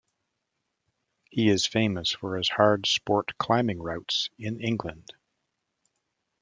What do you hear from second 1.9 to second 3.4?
for his hard sport